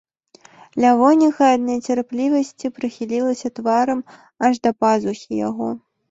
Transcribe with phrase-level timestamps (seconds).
[0.83, 3.99] Лявоніха ад нецярплівасці прыхілілася тварам
[4.49, 5.69] аж да пазухі яго.